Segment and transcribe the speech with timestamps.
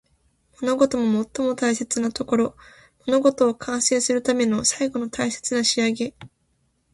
[0.59, 2.55] 物事の最も大切なところ。
[3.05, 6.15] 物事を完成するための最後の大切な仕上げ。